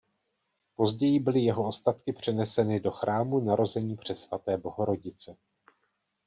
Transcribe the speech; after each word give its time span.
Později 0.75 1.19
byly 1.19 1.39
jeho 1.39 1.67
ostatky 1.67 2.13
přeneseny 2.13 2.79
do 2.79 2.91
chrámu 2.91 3.39
Narození 3.39 3.95
Přesvaté 3.95 4.57
Bohorodice. 4.57 5.35